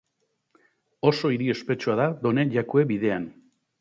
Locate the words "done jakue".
2.25-2.87